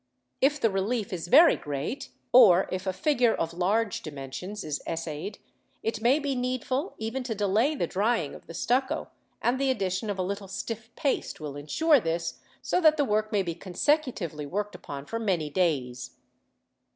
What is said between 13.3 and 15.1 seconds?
may be consecutively worked upon